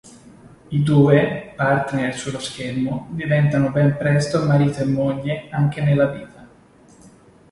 [0.69, 6.47] I due, partner sullo schermo, diventano ben presto marito e moglie anche nella vita.